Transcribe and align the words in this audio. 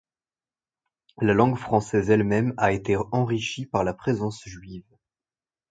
La 1.21 1.35
langue 1.35 1.55
française 1.57 2.09
elle-même 2.09 2.55
a 2.57 2.71
été 2.71 2.97
enrichie 3.11 3.67
par 3.67 3.83
la 3.83 3.93
présence 3.93 4.41
juive. 4.45 4.87